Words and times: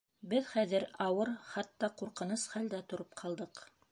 Беҙ 0.29 0.45
хәҙер 0.53 0.85
ауыр, 1.07 1.31
хатта 1.51 1.91
ҡурҡыныс 2.01 2.49
хәлдә 2.55 2.83
тороп 2.95 3.15
ҡалдыҡ. 3.23 3.65